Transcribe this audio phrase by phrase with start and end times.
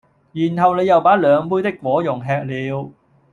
[0.31, 2.91] 然後你又把兩杯的果茸吃了